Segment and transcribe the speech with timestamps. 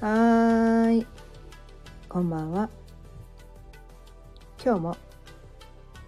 [0.00, 1.06] はーい。
[2.08, 2.70] こんばんは。
[4.64, 4.96] 今日も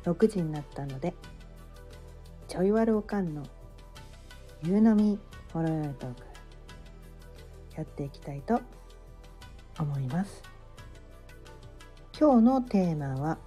[0.05, 1.13] 6時になったので
[2.47, 3.43] ちょいわるおかんの
[4.63, 5.19] 夕飲み
[5.53, 6.23] ほろよいトーク
[7.75, 8.61] やっていきたいと
[9.77, 10.41] 思います。
[12.17, 13.39] 今日のテーマは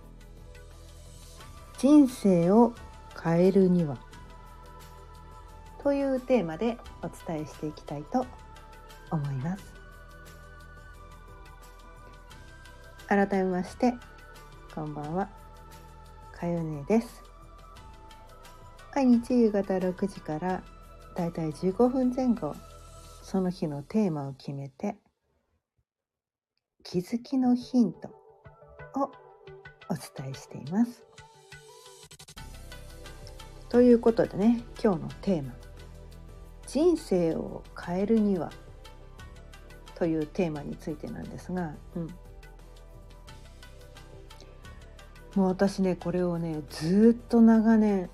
[1.78, 2.74] 人生を
[3.24, 3.98] 変えるには
[5.82, 8.26] というテーマでお伝えしていきたいと
[9.10, 9.73] 思います。
[13.16, 13.94] 改めまして
[14.74, 15.30] こんばんは。
[16.32, 17.22] かよねです。
[18.96, 20.64] 毎日夕方6時から
[21.16, 22.56] だいたい15分前後
[23.22, 24.96] その日のテーマを決めて
[26.84, 28.08] 気づきのヒント
[29.00, 29.12] を
[29.90, 31.04] お伝えしています。
[33.70, 35.54] ということでね今日のテーマ
[36.66, 38.52] 「人生を変えるには」
[39.94, 42.08] というテーマについてなんですが、うん、
[45.36, 48.10] もう私ねこれをねずっと長年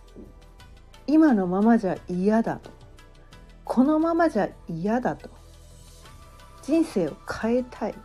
[1.07, 2.69] 今のままじゃ嫌だと。
[3.65, 5.29] このままじゃ嫌だと。
[6.61, 7.99] 人生を変えたいって、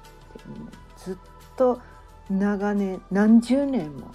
[0.97, 1.17] ずっ
[1.57, 1.81] と
[2.31, 4.11] 長年何十年も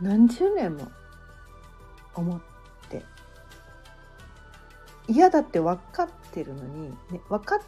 [0.00, 0.90] 何十年も
[2.14, 2.40] 思っ
[2.88, 3.04] て。
[5.06, 7.60] 嫌だって分かってるのに、ね、分かっ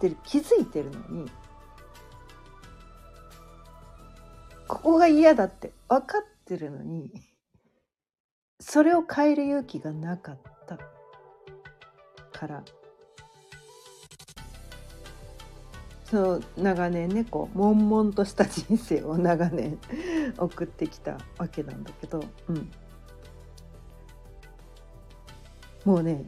[0.00, 1.30] てる気づいてるのに
[4.68, 7.10] ここが嫌だって分かってるのに
[8.60, 10.78] それを変える勇気がなかった
[12.32, 12.62] から
[16.04, 19.78] そう長年ねこう悶々とした人生を長年
[20.38, 22.70] 送ってきたわけなんだけど、うん、
[25.84, 26.24] もうね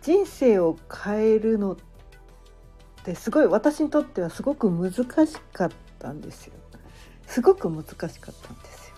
[0.00, 1.76] 人生を変えるのっ
[3.04, 5.04] てすごい私にとってはすごく難し
[5.52, 6.61] かったんですよ。
[7.32, 8.34] すごく難しかったんで
[8.70, 8.94] すよ。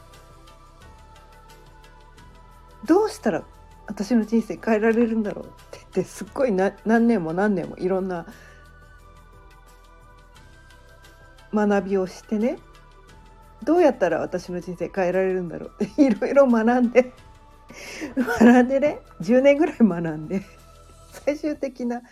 [2.84, 3.45] どうしたら
[3.87, 6.75] 私の人生変えられるんだろうって言ってすっごい何
[7.06, 8.27] 年も何年もいろんな
[11.55, 12.59] 学びをしてね
[13.62, 17.12] どうやったら私の人生変えられるんだろうって いろいろ学んで
[18.17, 20.43] 学んでね10年ぐらい学んで
[21.25, 22.03] 最終的な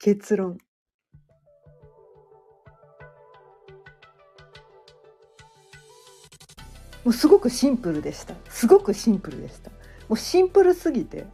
[0.00, 0.58] 結論
[7.06, 8.34] もうすごくシンプルでした。
[8.48, 9.70] すごくシンプルでした。
[9.70, 11.24] もうシンプルすぎて。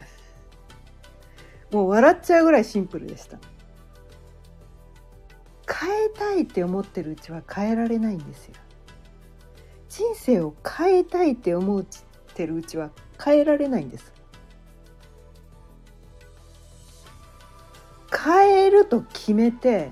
[1.71, 3.39] もう笑っちゃうぐらいシンプルでした。
[5.67, 8.55] 変えたいって思ってるうちは変えられないんですよ。
[9.89, 11.87] 人生を変えたいって思っ
[12.35, 14.13] てるうちは変えられないんです。
[18.15, 19.91] 変えると決めて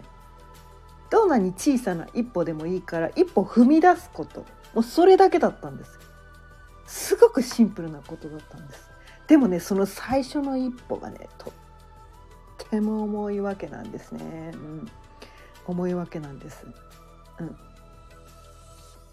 [1.09, 4.45] どんなに小さな一歩でもいいから一歩踏み出すこと。
[4.75, 5.99] もうそれだけだったんです
[6.87, 8.91] すごくシンプルなことだったんです。
[9.29, 11.53] でもねその最初の一歩がねとっ
[12.69, 14.89] ても重いわけなんですね、うん、
[15.67, 16.67] 重いわけなんです、
[17.39, 17.57] うん、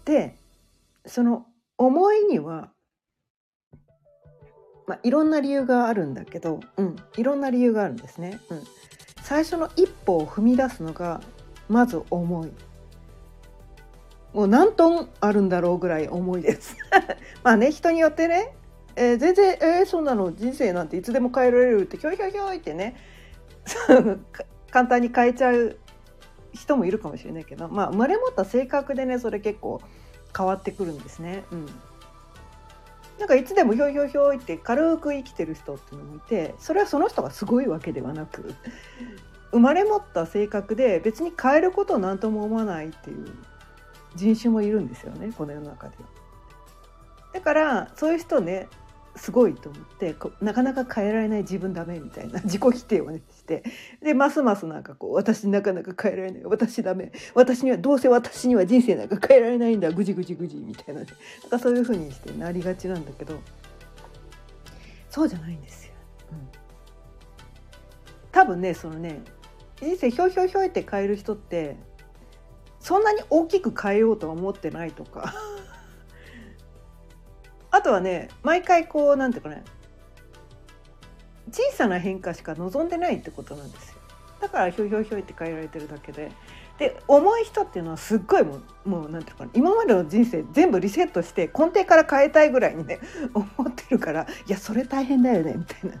[0.04, 0.36] で
[1.06, 1.46] その
[1.76, 2.70] 思いには
[4.88, 8.40] まあ、いろんな理由があるんだけど、うん、いろんな理由があるんですね。
[8.48, 8.62] うん、
[9.22, 11.20] 最初の一歩を踏み出すのが
[11.68, 12.50] まず重い。
[14.32, 16.76] もう何トンあるんだろうぐらい重いです。
[17.42, 18.54] まあね人によってね、
[18.96, 22.96] えー、全然「えー、そんなの人生なんていつでも変えられる」ってひょいひょいひょいってね
[24.70, 25.76] 簡単に変えちゃう
[26.52, 29.80] 人もいるかもしれないけど、まあ、生まれ持った性格でねそれ結構
[30.36, 31.44] 変わってくるんですね。
[31.50, 31.66] うん
[33.18, 38.54] なんかいつでもひょいひょいひょいって軽く生きてる人っていうのもいてそれはその人がすごいわけではなく
[39.50, 43.26] 生まれ持った性格で別に変えることを何とも思わないっていう
[44.18, 46.04] 人種もいるんですよねこの世の中では。
[47.32, 48.68] だからそういう人ね
[49.16, 53.64] すごいと思ってなかなか変えられない自分ダメみたいな自己否定をねして
[54.02, 61.06] でますますなんかこう私なかなか変えられない私ダメ私にはどうせ私には人生なんか変えられないんだぐじぐじぐじみたいな、ね、
[61.42, 63.40] なんかそういうふうにしてなりがちなんだけど
[65.10, 65.92] そうじゃないんですよ。
[66.32, 66.48] うん、
[68.30, 69.20] 多分ねそのね
[69.80, 71.76] 人生ひょいひょいひょいって変える人って
[72.88, 75.34] そんなに大きく変えようとは思ってないとか。
[77.70, 79.62] あとはね毎回こうなんていうかね。
[81.52, 83.98] 小さな変化しか望んでないってことなんですよ。
[84.40, 86.32] だからひょいひょいひょいって変えられてるだけで。
[86.78, 93.00] で重い人っていうのはすっごいもうもうなんていうかな今までの人生全部リセットして根底から変えたいぐらいにね
[93.34, 96.00] 思ってるからいやそれ大変だよねみたいなね。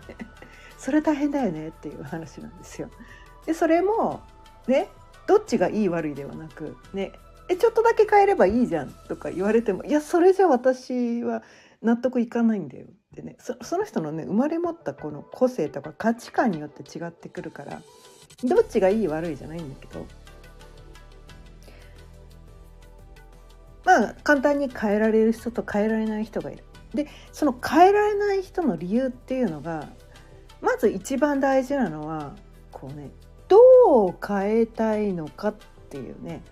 [0.78, 2.88] それ大変だよねっていう話なんですよ。
[3.44, 4.22] でそれも
[4.66, 4.88] ね
[5.28, 7.12] どっちがいい悪いではなくね
[7.48, 11.42] えちょっとだけ変えればいいじゃんとか言われてもいやそれじゃ私は
[11.82, 17.82] 納得いかないんだよってねその人のね生まれ持ったこの個性とか価値観によって違ってくるから
[18.42, 20.06] どっちがいい悪いじゃないんだけど
[23.84, 26.64] まあ簡単に変えられる人と変えられない人がいる。
[26.94, 29.88] でその変えられない人の理由っていうのが
[30.62, 32.34] まず一番大事なのは
[32.72, 33.10] こうね
[33.48, 35.54] どう変えたいのかっ
[35.88, 36.42] ていうね。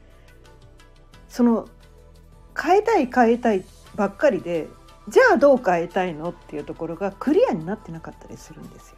[1.28, 1.68] その
[2.60, 3.64] 変えたい変えたい
[3.94, 4.68] ばっかりで
[5.08, 8.96] じゃあどう変えたいのっていうところがクリアになってなかったりするんですよ。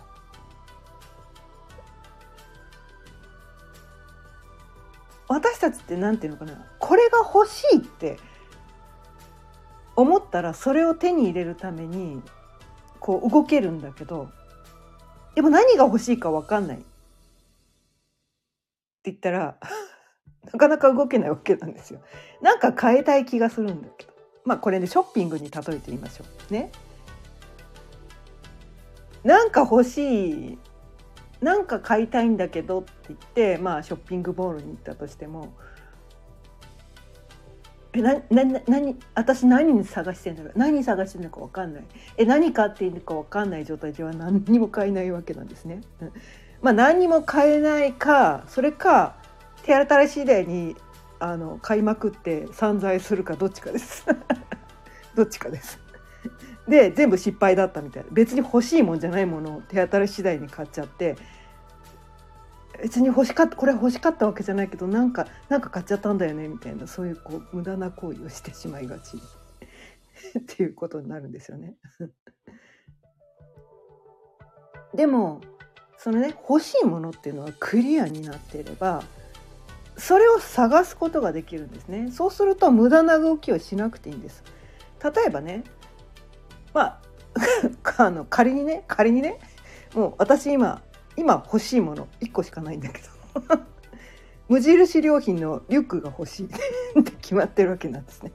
[5.27, 6.65] 私たちって何て言うのかな。
[6.79, 8.19] これが欲しいって
[9.97, 12.23] 思ったらそれを手に入れるために
[13.01, 14.31] こう動けるんだけど
[15.35, 16.83] でも何が欲しいか分かんない。
[19.05, 19.57] 言ったら
[20.53, 22.01] なかなか動けないわけなんですよ。
[22.43, 24.13] なんか変えたい気がするんだけど
[24.45, 26.71] まあこれねショッピングに例えてみましょうね。
[29.25, 30.59] なんか欲しい
[31.41, 35.53] なんか買いたいんだけどって言ってまあショッピングモールに行ったとしても
[37.93, 40.53] えななな何私何に探してんだろう？
[40.57, 41.85] 何探してんのか分かんない
[42.17, 45.81] え何買っていいのか分かんない状態では何にも買えないわけなんですね。
[46.63, 49.15] まあ何にも買えないかそれか
[49.63, 50.77] 手当たり次第に
[51.21, 54.07] あの買いまくって散財するかどっちかです。
[55.15, 55.79] どっちかです。
[56.69, 58.09] で全部失敗だったみたいな。
[58.13, 61.17] 別に欲しいもんじゃないものを手当たり次第に買っちゃって
[62.81, 69.21] 別に欲しかったこれ欲しかったわけじゃないけどなんかなんか買っちゃったんだよねみたいなそういうこう無駄な行為をしてしまいがち。
[70.39, 71.77] っていうことになるんですよね。
[74.95, 75.41] でも
[75.99, 79.03] そのね欲しいものっていうのはクリアになっていれば
[79.97, 84.45] それを探すことができるんですねそうすると無駄な動きをしなくていいんです
[85.03, 85.65] 例えばね
[86.73, 87.01] まあ
[88.05, 89.39] あの仮にね仮にね
[89.95, 90.83] もう私今
[91.17, 93.59] 今欲しいもの1個しかないんだけど
[94.49, 98.33] 無印良品のリュックが欲しいって決まってるわけなんですね。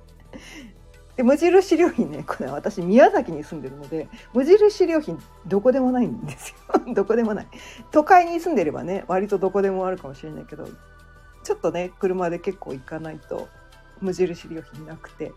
[1.15, 6.81] で無印良品ねこれ私宮崎に住んでるので無印良品どこでもないんですよ。
[6.93, 7.47] どこでもない。
[7.91, 10.67] 都会に住んでればね割とどこでもあるかもしれないけど
[11.43, 13.47] ちょっとね車で結構行かないと
[14.01, 15.31] 無印良品なくて。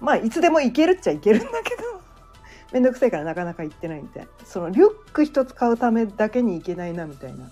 [0.00, 1.82] まあいつでも行けるっちゃ行けるんだけど
[2.74, 4.28] 面倒くさいからなかなか行ってないみたいな。
[4.44, 7.50] そのリュック一つ買うためだけに行けないなみたいな。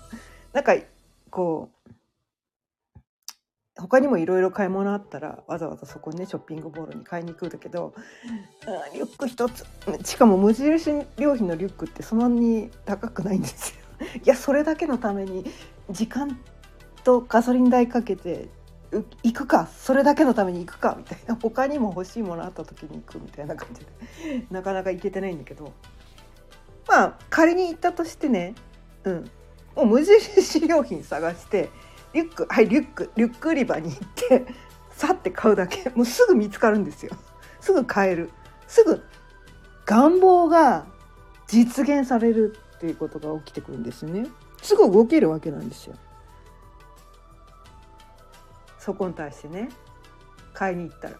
[0.51, 0.75] なんか
[1.29, 1.80] こう
[3.77, 7.93] 他にもいろいろ買い物あったらわざわざそこにねショッピングモールに買いに行くんだけど
[8.93, 9.65] リュック一つ。
[10.03, 14.07] しかも無印良品のリュックってそんなに高くないんですよ。
[14.25, 15.45] いやそれだけのために
[15.89, 16.39] 時間
[17.03, 18.49] とガソリン代かけて
[19.23, 21.35] 行くかそれだけのために行くかみたいな。
[21.35, 24.47] 他にも欲しいものあった時に行くみたいな感じで。
[24.51, 25.71] なかなか行けてないんだけど。
[26.87, 28.53] まあ仮に行ったとしてね
[29.05, 29.31] うん。
[29.75, 31.69] もう無印良品探して
[32.13, 34.45] リュックはいリュックリュック売り場に行って
[34.91, 35.89] さって買うだけ。
[35.91, 37.15] もうすぐ見つかるんですよ。
[37.59, 38.29] すぐ買える。
[38.67, 39.03] すぐ
[39.85, 40.85] 願望が
[41.47, 44.27] 実現されるっていうことが起きてくるんですね。
[44.61, 45.95] すぐ動けるわけなんですよ。
[48.77, 49.69] そこに対してね
[50.53, 51.15] 買いに行ったら。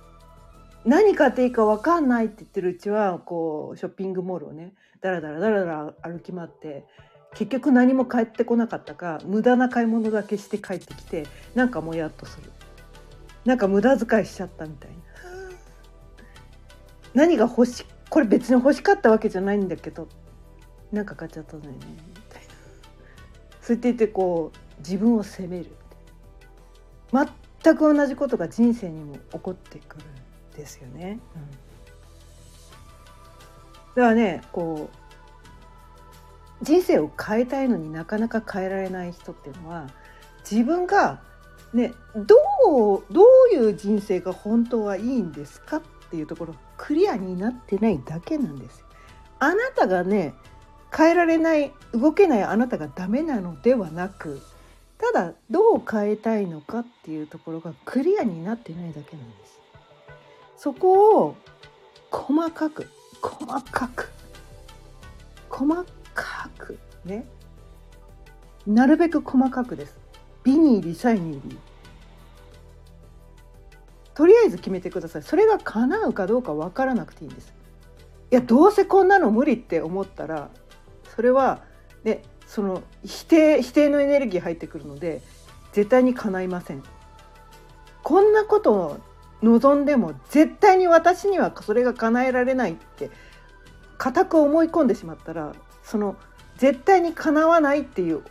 [0.83, 6.86] 何買っていいか分かんないって言ってるうちはこうショッピングモールをねだらだらだらだら歩き回って
[7.35, 12.51] 結局何も帰ってこなかったか無駄な買い物だけして帰ってきてなんかもやっとする。
[13.45, 14.97] なんか無駄遣いしちゃったみたいな。
[17.13, 20.07] 何が欲しこれ別に欲しかったわけじゃないんだけど
[20.91, 21.79] なんか買っちゃったんだよね。
[21.79, 22.47] みたいな
[23.61, 25.71] そうやって言ってこう自分を責める。
[27.63, 31.19] 全く同じことが人生にも起こってくるんですよね。
[31.35, 31.51] うん、
[33.95, 34.97] だからねこう
[36.62, 39.88] 人生を変えたいのになかなか変えられない人っていうのは
[40.50, 41.22] 自分が
[41.74, 42.36] ねど
[42.98, 48.86] うどういう人生が本当はいいんですかっていうところクリアになってないだけなんです。
[49.39, 50.34] あなたがね
[50.96, 54.41] 変えられない動けないあなたがダメなのではなく
[54.98, 59.60] ただどう変えたいのかっていうところがクリアになってないだけなんです。
[60.58, 61.36] そこを
[62.12, 62.88] 細かく
[63.22, 64.12] 細かく
[65.50, 67.25] 細かくね
[68.68, 69.98] なるべく細かくです。
[70.44, 71.58] 美に入りサイに入り
[74.13, 75.24] とりあえず決めてください。
[75.24, 77.53] それが叶うかどうかわからなくていいんです。
[78.32, 80.50] いやどうせこんなの無理って思ったら
[81.15, 81.63] それは
[82.03, 85.22] ねその否定否定のエネルギー入ってくるので
[85.74, 86.84] 絶対に叶いません
[88.03, 89.00] こんなことを
[89.41, 93.10] 望んでも絶対に私にはそれが叶えられないって
[93.98, 95.53] 固く思い込んでしまったら
[95.91, 96.15] その
[96.55, 98.24] 絶対に叶わないっていう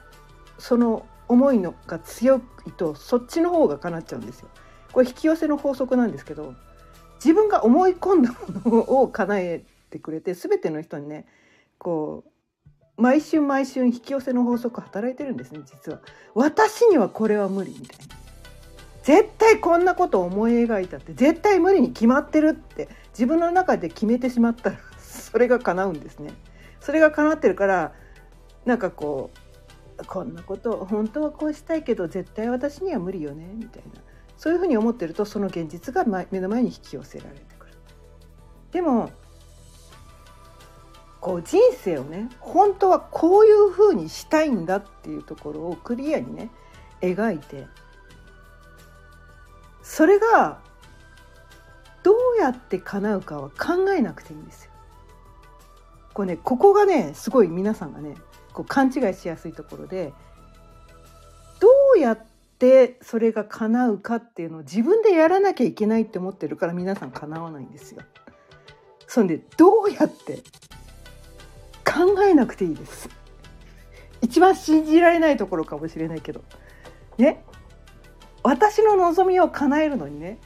[0.59, 4.49] その思いのが強いとそっちの方が叶っちゃうんですよ。
[4.93, 6.55] これ引き寄せの法則なんですけど
[7.17, 8.33] 自分が思い込んだ
[8.65, 11.27] ものを叶えてくれて全ての人にね
[11.77, 12.25] こ
[12.97, 16.01] う毎週毎週引き寄せの法則働いてるんですね実は。
[16.35, 18.15] 私にはこれは無理みたいな。
[19.03, 26.33] 絶対こんなことを思い描いたって絶対無理に決まってるって自分の中で決めてしまったらそれが叶うんですね。
[26.81, 27.93] それが叶ってるから
[28.65, 29.31] なんかこ
[29.99, 34.01] うこんなこと本当はこうしたいけど絶対私には無理よねみたいな
[34.37, 37.73] そういうふうに思ってるとその現実が目の前に引き寄せられてくる。
[38.73, 39.11] でも
[41.21, 46.51] こう人生をね本当はこういうふうにしたいんだっていうところをクリアにね
[47.03, 47.67] 描いて
[49.83, 50.61] それが
[52.03, 54.70] どうやって叶うかは考えなくていいんですよ。
[56.21, 58.15] これねここがねすごい皆さんがね
[58.53, 60.13] こう勘違いしやすいところで
[61.61, 62.19] どうやっ
[62.59, 68.03] てそれが叶うかっていうのを自分でやらなきゃいけないって思ってるから皆さん叶わないんですよ。
[69.07, 70.43] そんでどうやって
[71.87, 73.09] 考えなくていいです。
[74.21, 76.45] 一番信じられないところかもしれないけど
[77.17, 77.43] ね
[78.43, 80.37] 私の望みを叶えるのにね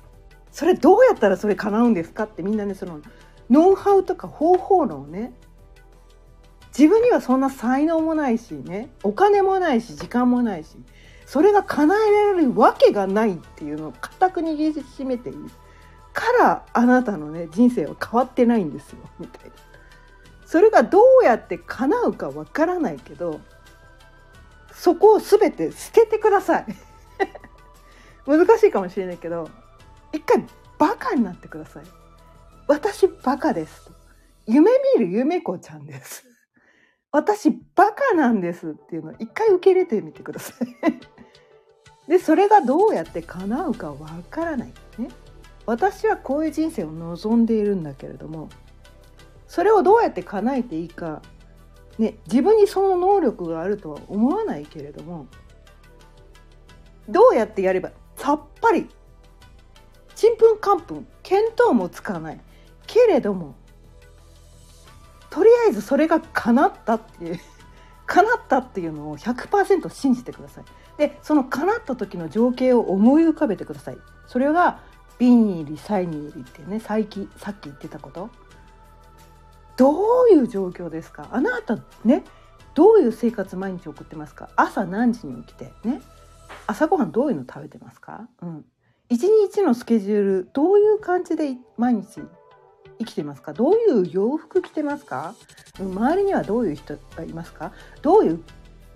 [0.53, 3.01] それどうやったらそれ叶うんですかってみんなねその
[3.51, 5.33] ノウハウとか方法論をね
[6.77, 10.71] 自分にはそんな才能もないしねお金もないし時間もないし
[11.25, 15.51] それが叶えられるわけがないっていうのを固く握りしめている
[16.13, 19.57] からあなたのね人生は変わってないんですよみたいな。
[20.47, 23.41] それがどうやって叶うかわからないけど
[24.73, 26.67] そこを全て捨ててください。
[28.27, 29.51] 難しいかもしれないけど
[30.13, 30.45] 一回
[30.79, 31.85] バカになってください
[32.67, 33.91] 私バカです
[34.47, 36.34] 夢見る夢子ちゃんです
[37.15, 42.11] 私バカなんですっていうのを一回受け入れてみてください。
[42.11, 45.11] でそれがどうやって叶うかわからないね。
[45.65, 48.49] 私はこういう人生を望んでいるんだけれども
[49.47, 51.23] それをどうやって叶えていいか
[51.99, 55.29] ね自分にその能力があるとは思わないけれども
[57.09, 58.89] どうやってやればさっぱり
[60.17, 62.41] ちんぷんかんぷん見当もつかない。
[62.89, 63.55] けれども
[65.35, 67.41] とりあえずそれが叶ったっていう
[68.07, 70.65] 叶ったっていうのを100%信じてください。
[70.97, 73.99] でその叶った時の情景を思い浮かべてください。
[74.29, 74.79] それが
[75.19, 78.31] ビンに入りサイに入りってねさっきさっき言ってたこと。
[79.77, 79.91] ど
[80.25, 81.27] ういう状況ですか？
[81.33, 82.23] あなたね
[82.75, 84.51] どういう生活毎日送ってますか？
[84.55, 85.73] 朝何時に起きて？
[85.83, 86.01] ね？
[86.69, 88.65] 朝ごはんどういうの食べてますか、うん、
[89.09, 92.21] 一日のスケジュールどういう感じで毎日
[92.99, 93.53] 生きてますか？
[93.53, 95.35] どういう洋服着てますか？
[95.79, 97.73] 周りにはどういう人がいますか？
[98.03, 98.45] どういう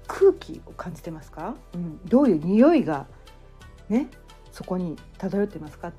[0.07, 3.07] 空気を感じてますか、うん、どういう匂いが
[3.88, 4.09] ね
[4.52, 5.93] そこに漂ってますか？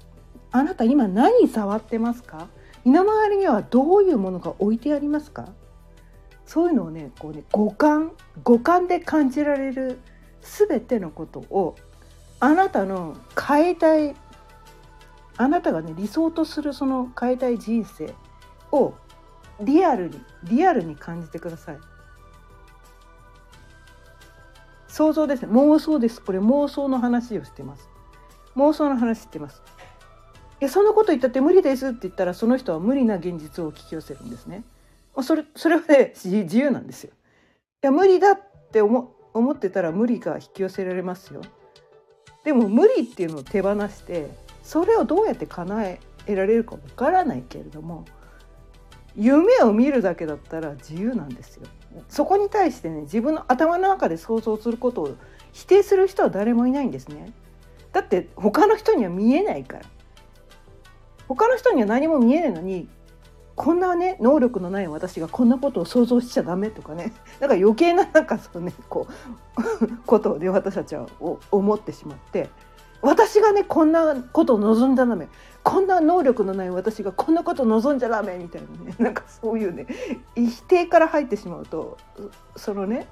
[0.52, 2.48] あなた今何触ってますか？
[2.86, 5.50] 身の回りにはどういうものが置いてありますか？
[6.46, 8.14] そういうのをねこうね五感
[8.44, 10.00] 五感で感じられる
[10.42, 11.76] 全てのことを
[12.40, 14.16] あなたの変えたい
[15.42, 18.14] あなたがね理想とするその変えたい人生
[18.74, 18.94] を
[19.62, 21.78] リアルにリアルに感じてください。
[24.90, 25.48] 想像ですね。
[25.54, 26.22] 妄想です。
[26.22, 27.88] これ妄想の話をしてます。
[28.58, 29.62] 妄想の話してます。
[30.60, 34.66] いやそのこと言ったって無理ですって言ったらその人は無理な現実を引き寄せるんですね。
[35.24, 37.14] それそれはね自由なんですよ。
[37.82, 38.42] いや無理だっ
[38.74, 41.40] て思思ってたら無理が引き寄せられますよ。
[42.44, 48.06] でも無理っていうのを手放してそれをどうやって叶えられるかわからないけれども
[49.16, 51.64] 夢を見るだけだったら自由なんですよ。
[52.08, 55.16] そこに対してね自分の頭の中で想像することを
[55.54, 57.34] 否定する人は誰もいないんですね。
[57.92, 59.86] だって他の人には見えないから。
[61.28, 62.88] 他の人には何も見えないのに
[63.56, 67.12] こんなね能力のない私がこんなことを想像しちゃダメとかね。
[67.40, 69.08] なんか余計ななんかそうねこ
[69.58, 71.08] う ことで私たちは
[71.50, 72.52] 思ってしまって。
[73.02, 75.28] 私がねこんなことを望んじゃダメ
[75.64, 78.96] こんな能力のない私がこんなことを望んじゃダメみたいなね。
[79.00, 79.88] なんかそういうね
[80.36, 81.98] 否定から入ってしまうと
[82.56, 83.08] そのね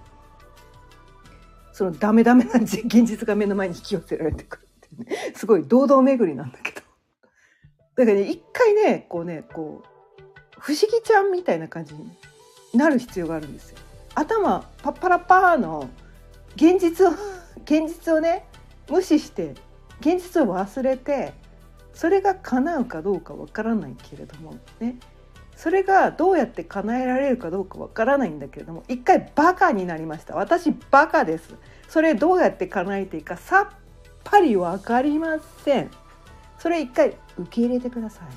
[1.72, 4.67] そのダメダメな現実が目の前に引き寄せられてくる
[5.03, 5.34] ってね。
[5.36, 6.82] すごい堂々巡りなんだけど。
[7.96, 9.98] だからね一回ねこうねこう
[10.60, 12.10] 不思議ちゃんみたいな感じに
[12.74, 13.77] なる必要があるんですよ。
[14.15, 15.89] 頭パッパラパーの
[16.56, 17.12] 現実を
[17.63, 18.46] 現実をね
[18.89, 19.53] 無視して
[19.99, 21.33] 現実を忘れて
[21.93, 24.97] それが叶うかどうかわからないけれどもね。
[25.55, 30.35] それがどうやって叶えられるかどうかわからないんだけれども一回バカになりました。
[30.35, 31.55] 私バカです。
[31.89, 33.67] それどうやって叶えていいかさっ
[34.23, 35.89] ぱり分かりません。
[36.59, 38.27] それ一回受け入れてください。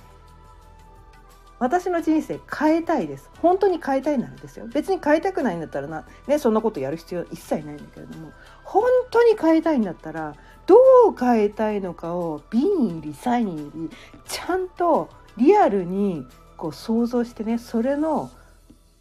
[1.58, 3.28] 私の人生変えたいです。
[3.42, 4.66] 本当に変えたいならですよ。
[4.72, 8.32] 別に変えたくないんだったらな、ね、そんなことやる必要一切ないんだけれども
[8.64, 10.34] 本当に変えたいんだったら
[10.70, 10.76] ど
[11.10, 13.90] う変えたいのかを美に入り才に入り
[14.24, 16.24] ちゃんとリアルに
[16.56, 18.30] こう想像してねそれの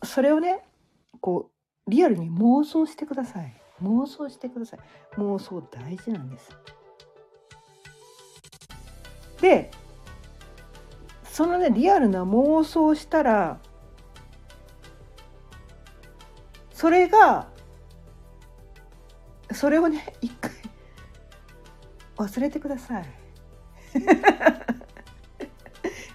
[0.04, 0.66] それをね
[1.22, 1.52] こ
[1.86, 3.56] うリアルに妄想してください。
[3.84, 4.80] 妄想してください。
[5.18, 6.50] 妄想大事なんです。
[9.40, 9.70] で
[11.24, 13.60] そのねリアルな妄想したら
[16.74, 17.48] それが
[19.52, 20.59] それをね一回
[22.20, 23.06] 忘れてください。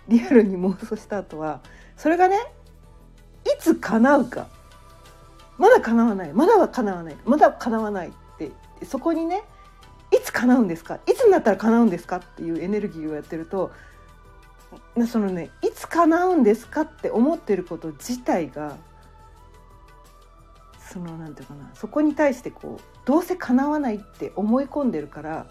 [0.06, 1.60] リアルに妄想した後は
[1.96, 2.38] それがね
[3.44, 4.46] いつ叶うか。
[5.56, 6.32] まだ叶わない。
[6.32, 7.16] まだは叶わない。
[7.24, 8.50] まだ叶わないって
[8.84, 9.42] そこにね
[10.12, 10.98] いつ叶うんですか？
[11.06, 12.16] いつになったら叶うんですか？
[12.16, 13.70] っていうエネルギーをやってると
[15.08, 16.82] そのねいつ叶うんですか？
[16.82, 18.76] って思ってること自体が
[20.78, 21.70] そのなんていうかな。
[21.74, 25.46] そこに対してこうどうせ叶わないって思い込んでるから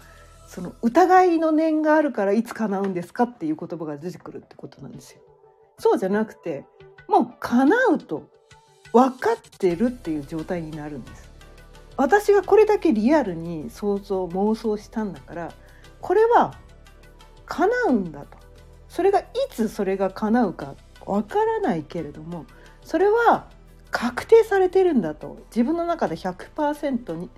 [0.54, 5.20] その疑いの念があるからいつ叶うんですかっていう言葉が出てくるってことなんですよ。
[5.80, 6.64] そうじゃなくて
[7.08, 8.28] もう叶うと
[8.92, 11.28] 分かってるっていう状態になるんです。
[11.96, 15.52] 私がこれだけリアルに想像妄想したんだから
[16.00, 16.54] これは
[17.46, 18.38] 叶うんだと
[18.88, 22.46] それがいつそれが叶うかわからないけれども
[22.84, 23.48] それは
[23.90, 27.28] 確定されてるんだと自分の中で100%に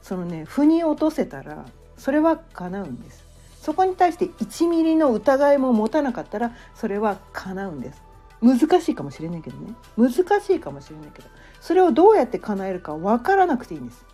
[0.00, 1.66] そのね腑に落とせたら
[2.02, 3.24] それは叶うんです。
[3.60, 8.02] そこに対して1ミリの疑いも持たなかったらそれは叶うんです。
[8.40, 9.72] 難しいかもしれないけどね。
[9.96, 11.28] 難しいかもしれないけど。
[11.60, 14.04] それをどうやって叶えるか分からなくていいんです。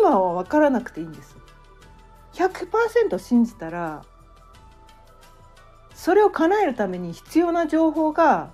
[0.00, 1.36] 今は分からなくていいんです。
[2.32, 4.04] 100%信じたら
[5.94, 8.50] それを叶えるために必要な情報が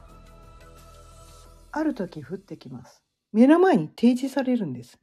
[1.72, 3.02] ある時降ってきます。
[3.32, 4.98] 目の前に提示されるんです。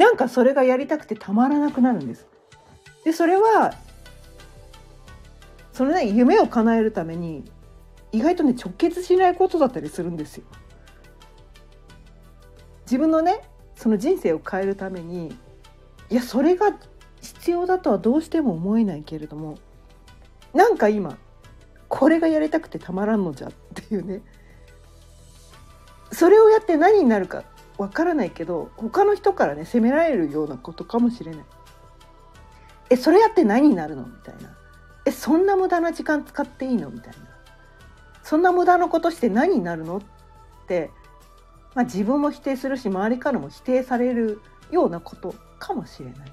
[0.00, 2.26] なんかそれがやりたくてたまらなくなるんです。
[3.04, 3.74] でそれは
[5.74, 7.44] そのね夢を叶えるために
[8.10, 10.44] 意外とね直結しないことだったりするんですよ。
[12.86, 13.42] 自分のね
[13.76, 15.36] その人生を変えるために
[16.08, 16.74] いやそれが
[17.20, 19.58] 必要だとはどうしても思えないけれども
[20.54, 21.18] なんか今
[21.88, 24.22] これがやりたくてたまらんのじゃっていうね。
[26.10, 27.44] それをやって何になるか
[27.80, 31.44] わからないけど他の人からね責められるようなことかもしれない。
[32.90, 34.04] えそれやって何になるの？
[34.04, 34.54] みたいな。
[35.06, 36.90] えそんな無駄な時間使っていいの？
[36.90, 37.16] みたいな。
[38.22, 39.96] そんな無駄なことして何になるの？
[39.96, 40.02] っ
[40.66, 40.90] て、
[41.74, 46.32] まあ、自分も否定するし周りからも否定されるようなことかもしれない。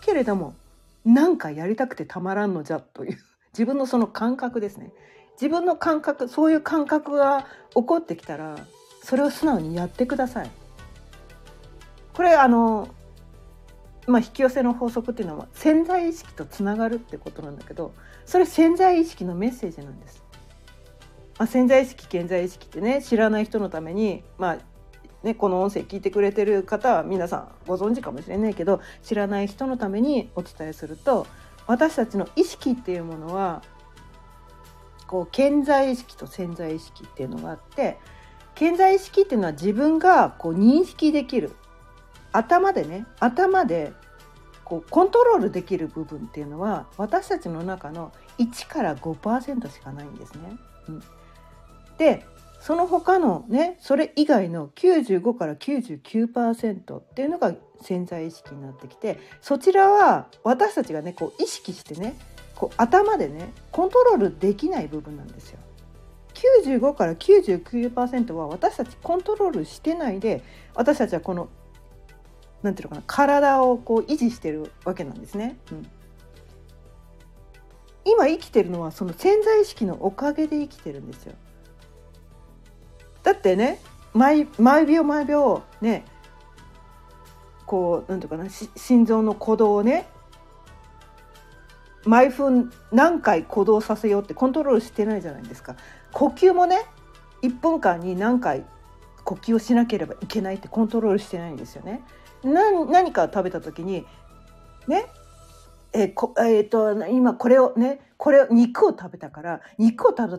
[0.00, 0.56] けれども
[1.04, 3.18] なんかやりたくてたまらんのじゃという
[3.52, 4.92] 自分のその感覚ですね
[5.40, 8.56] 自分の感覚そういう感覚が起こってきたら
[9.04, 10.50] それを素直にやってください
[12.14, 12.88] これあの
[14.06, 17.94] まあ、引き寄せの法則っていうのは潜在意識とつながるってことなんだけど
[18.26, 20.22] それ潜在意識のメッセージなんです。
[21.38, 24.58] まあ、潜在意識潜在意識ってね知らない人のために、まあ
[25.24, 31.26] ね、この音声聞いてくれてる方は皆さんご存知かもしれないけど知らない人のためにお伝えすると
[31.66, 33.62] 私たちの意識っていうものは
[35.06, 37.98] こう潜在意識と潜在意識っていうのがあって
[38.56, 41.54] 潜在意識っていうのは自分がこう認識できる
[42.32, 43.92] 頭でね頭で
[44.64, 50.56] こうコントロールできる部分っていうのは私たちの中の1から5%しかないんですね。
[50.88, 51.02] うん、
[51.98, 52.26] で
[52.60, 62.16] その他のねそれ以外の95から99%っていうのが潜在意識になってきてそちらは私たちがねこう意識してね
[62.54, 65.58] こう頭でねコントロールできない部分なんですよ。
[66.34, 70.42] 95から99%は私たちコントロールしてないで
[70.74, 71.48] 私たちはこの
[72.62, 75.56] なんていうのかな体をこう維持してるわけなんですね。
[75.72, 75.90] うん、
[78.04, 81.34] 今生きてるのはその潜在意識のおかげで生きてるんですよ。
[83.22, 83.80] だってね
[84.14, 86.04] 毎毎秒毎秒ね
[87.66, 90.06] こうなんていうかな心臓の鼓動をね
[92.04, 95.76] 毎分何回鼓動させようってコントロールしてないじゃないですか
[96.12, 96.84] 呼吸もね
[97.42, 98.64] 1分間に何回
[99.24, 102.02] 呼吸をしなければいけないってコントロールしてないんですよね。
[102.44, 104.04] 何か食べた時に
[104.86, 105.06] ね
[105.92, 110.38] えーこえーと今これをねこれを肉を食べたから肉を食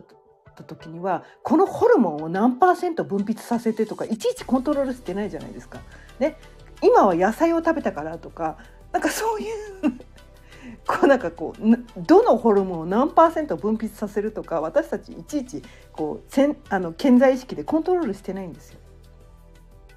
[0.54, 5.80] た時にはこのホルモンを何パーセント分泌させてとかいちいちコントロールしてないじゃないですか。
[6.18, 6.38] ね、
[6.82, 8.56] 今は野菜を食べたからとか
[8.92, 9.98] なんかそういう
[10.86, 15.62] こうなんかこうどのホルモンを何パーセント分泌させるとか私たちいちいち
[15.92, 18.78] こうせんあの健在意識でコントロールしてないんですよ。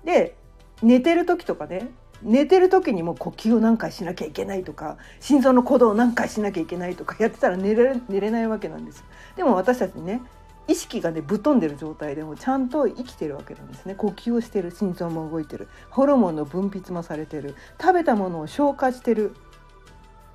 [0.04, 0.36] で
[0.81, 1.89] 寝てる時とかね
[2.21, 9.03] 寝てる時にも呼吸を何回しなきゃいけないとか心臓の鼓動を何回しなきゃいけないとかやってたら寝れ寝れないわけなんです。
[9.35, 10.21] でも私たちね
[10.67, 13.95] 意識がねぶっ飛んでる状態でもちゃんと生きてるわけなんですね。
[13.95, 19.35] 呼吸をしてる心臓も動いてるホルモンの分泌もされてる食べたものを消化してる。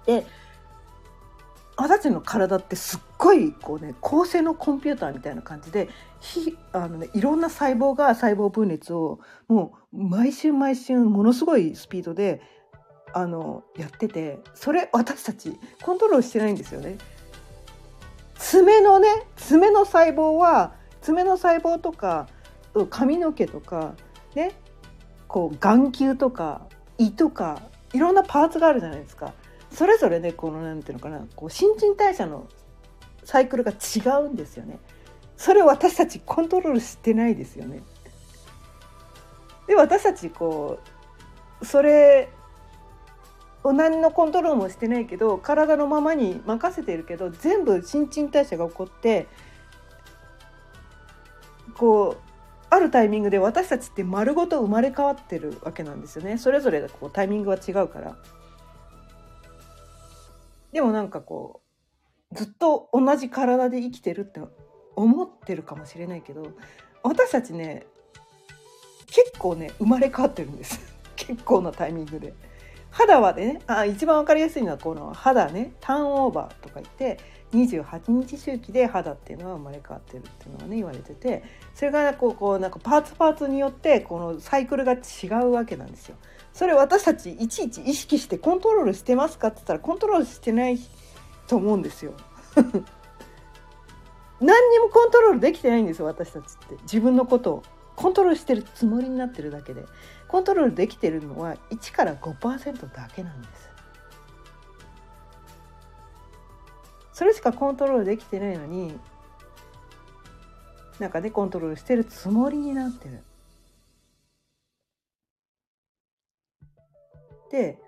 [0.06, 0.26] で
[1.82, 5.88] 私たちの体ってすっごいこうね高性能コンピューターみたいな感じで
[6.20, 9.18] ひあの、ね、いろんな細胞が細胞分裂を
[9.48, 12.40] もう毎週毎週ものすごいスピードで
[13.12, 16.98] あのやっててそれ私たちコントロールしてないんですよね。
[18.36, 22.28] 爪のね爪の細胞は爪の細胞とか
[22.90, 23.94] 髪の毛とか
[24.36, 24.52] ね
[25.26, 26.62] こう眼球とか
[26.98, 27.60] 胃とか
[27.92, 29.34] いろんなパーツがあるじゃないですか。
[29.74, 32.48] それぞれねこのなんていうのかなこう新陳代謝の
[33.24, 34.78] サイクルが違うんですよね。
[35.36, 37.82] それを私たちコントロールしてないですよね。
[39.66, 40.78] で私たちこ
[41.60, 42.28] うそれ
[43.64, 49.28] を何のコントロールもしてないけど体のままに任せてるけど全部新陳代謝が起こって
[51.76, 52.32] こう
[52.70, 58.16] あるタイミングで私たちって丸ごと生まれ変わってるわけなんですよねそれぞれこうタイミングは違うから。
[60.72, 61.60] でもなんかこ
[62.32, 64.40] うずっと同じ体で生きてるって
[64.96, 66.48] 思ってるかもしれないけど
[67.02, 67.86] 私たちね
[69.06, 70.80] 結構ね生まれ変わってるんです
[71.16, 72.34] 結構なタイミングで。
[72.92, 77.18] 肌はねあ一番分かりやすいのはこの肌ねターンオーバーとか言って
[77.52, 81.42] 28日周期で肌っていうのは生まれ変わってるっていうのがね言われてて
[81.74, 86.16] それがこうこうなんかパーツパーツによってこのサイクルが違うわけなんですよ。
[86.52, 90.78] それ私たちいちいち意識してコントロールしてますかって言ったらコントロールしてない
[91.46, 92.12] と思うんですよ。
[94.40, 96.76] 何にもコントロールできてないんですよ私たちって。
[96.82, 97.62] 自分のことを。
[97.94, 99.84] コントロールしてるつもりになってるだけで。
[100.28, 103.70] コントロールできてるのは1から5%だけなんです。
[107.12, 108.98] それしかコントロールできてないのに
[110.98, 113.22] なんかねコントロールしてるつもりになってる。
[117.52, 117.78] で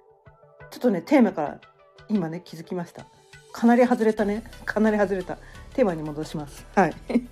[0.70, 1.60] ちょっとねテーマから
[2.08, 3.06] 今ね気づきました。
[3.52, 4.44] かなり外れたね。
[4.64, 5.38] かなり外れた。
[5.74, 6.66] テーマに戻します。
[6.74, 6.94] はい。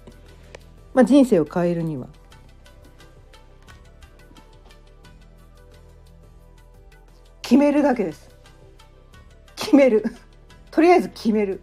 [0.95, 2.09] まあ人生を変えるには。
[7.43, 8.31] 決めるだけです。
[9.55, 10.05] 決める。
[10.71, 11.61] とりあえず決める。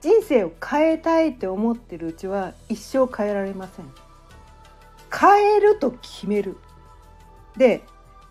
[0.00, 4.07] 人生を変えたいって思ってるうちは一生変えられません
[5.18, 6.56] 変えると決める。
[7.56, 7.84] で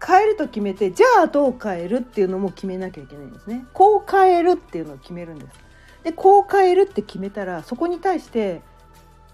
[0.06, 3.66] 変えると決めてじゃあどう変えるっていうのも決めなきゃいけないんですね。
[3.74, 5.58] こう変えるっていうのを決めるんです。
[6.04, 8.62] でこう変えるって決めたらそこに対して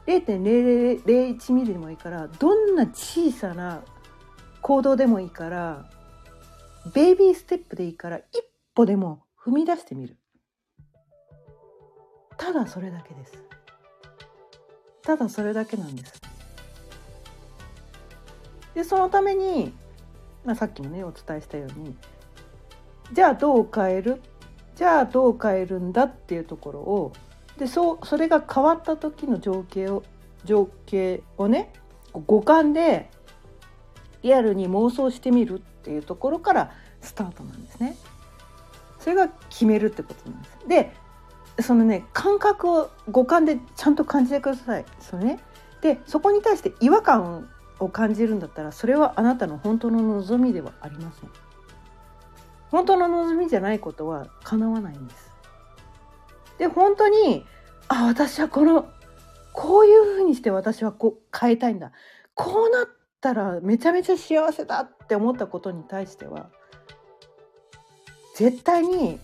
[0.07, 3.83] 0.001ミリでもいいからどんな小さな
[4.61, 5.89] 行動でもいいから
[6.93, 8.25] ベイビーステップでいいから一
[8.73, 10.17] 歩でも踏み出してみる。
[12.37, 13.43] ただそれだけです。
[15.03, 16.32] ただそれだけなんです。
[18.73, 19.73] でそのために、
[20.45, 21.95] まあ、さっきもねお伝えしたように
[23.11, 24.21] じゃあどう変える？
[24.75, 27.13] じゃあどう変えるんだっていうところを
[27.57, 30.03] でそうそれが変わった時の情景を
[30.45, 31.71] 情景をね
[32.13, 33.09] 五感で
[34.23, 37.95] リアルに妄想してみるっていうところからスタートなんですね。
[38.97, 40.57] それが決めるってことなんです。
[40.67, 40.93] で
[41.61, 44.85] そのね感覚を五感でちゃんと感じてください。
[44.99, 45.39] そのね、
[45.81, 47.47] でそこに対して違和感
[47.83, 51.29] を感じるんだったらそれはあなたの本当の望みではありません。
[52.71, 55.31] 本当の望みじゃないことは叶わないんです。
[56.57, 57.45] で本当に
[57.87, 58.89] あ私はこの
[59.53, 61.91] こういうふうにして私はこう変えたいんだ
[62.33, 62.85] こうなっ
[63.21, 66.49] たらめちゃめちゃ幸せだって思ったことに対しては
[68.35, 69.19] 絶対に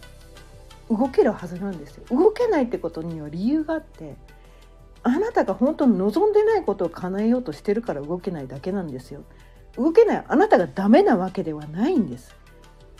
[0.90, 2.04] 動けるはずなんですよ。
[2.10, 4.16] 動けないってことには理由があって
[5.04, 9.24] あなたが本当に望んでないことを叶えようとしてるから動けないだけなんですよ。
[9.78, 12.36] 動けないあなたがダメなわけではないんです。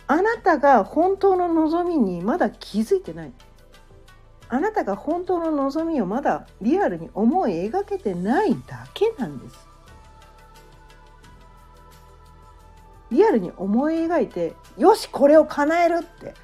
[0.06, 3.32] あなたが本当の望みにまだ気づいてない。
[4.52, 9.68] あなたが本当の望みをまだリアルに思い描けてないだけなんです
[13.12, 16.34] リアルに思い描いてよしこれを叶えるって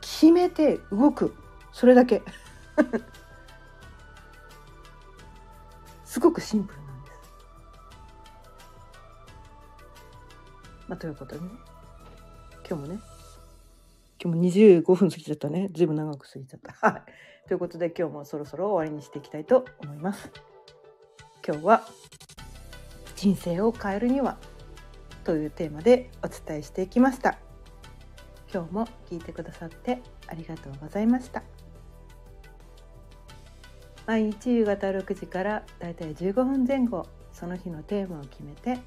[0.00, 1.34] 決めて動く
[1.72, 2.22] それだけ
[6.14, 7.18] すごくシンプルなんです。
[10.86, 11.48] まあ、ということでね
[12.64, 13.00] 今日もね
[14.22, 16.72] 今日も25分過ぎちゃったねずいぶん長く過ぎちゃった。
[16.88, 17.02] はい、
[17.48, 20.30] ということで今日もそろそろ終わりにしていきたいと思います。
[21.44, 21.84] 今日は
[23.16, 24.38] 人生を変えるには
[25.24, 27.38] というテーマでお伝えしていきました
[28.52, 31.42] 今日も聞いてくださってありがとうございました
[34.06, 38.80] 毎日夕方6時からだいたい15分前後その日のテーマを決めて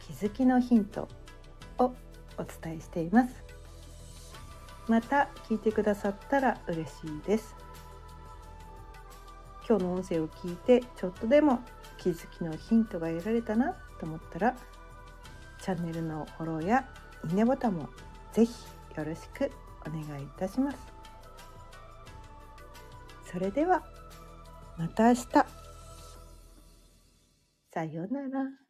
[0.00, 1.08] 気づきのヒント
[1.78, 1.94] を
[2.36, 3.44] お伝えしています
[4.88, 7.54] また聞いてくださったら嬉しいです
[9.68, 11.60] 今日の音声を聞いてちょっとでも
[11.98, 14.56] 気づきのヒントが得られたなと思ったら
[15.62, 16.88] チャンネルのフォローや
[17.28, 17.88] いいねボタンも
[18.32, 18.52] ぜひ
[18.96, 19.50] よろしく
[19.86, 20.98] お願いいたします。
[23.30, 23.82] それでは
[24.78, 25.24] また明日。
[27.72, 28.67] さようなら。